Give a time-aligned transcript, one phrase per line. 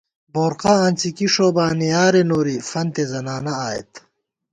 [0.33, 3.91] بورقہ آنڅی کی ݭوبانیارےنوری، فنتےزنانہ آئیت